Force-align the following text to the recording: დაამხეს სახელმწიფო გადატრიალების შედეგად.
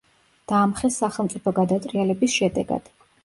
დაამხეს 0.51 0.97
სახელმწიფო 1.01 1.53
გადატრიალების 1.59 2.39
შედეგად. 2.39 2.93